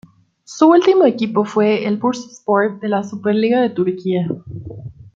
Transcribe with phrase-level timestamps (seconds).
[0.45, 4.27] Su último equipo fue es el Bursaspor de la Superliga de Turquía.